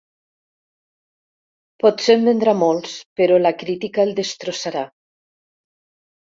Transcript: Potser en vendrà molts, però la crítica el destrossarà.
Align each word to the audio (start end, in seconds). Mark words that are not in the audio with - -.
Potser 1.83 2.15
en 2.19 2.25
vendrà 2.29 2.55
molts, 2.63 2.95
però 3.21 3.37
la 3.43 3.53
crítica 3.65 4.07
el 4.07 4.15
destrossarà. 4.23 4.83